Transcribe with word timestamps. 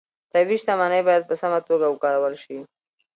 طبیعي 0.33 0.57
شتمنۍ 0.61 1.01
باید 1.07 1.23
په 1.29 1.35
سمه 1.41 1.59
توګه 1.69 1.85
وکارول 1.89 2.33
شي 2.43 2.57